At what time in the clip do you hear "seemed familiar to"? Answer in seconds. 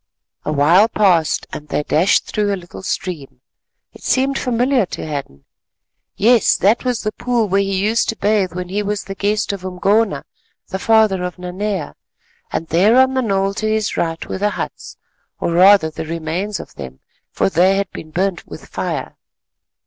4.01-5.05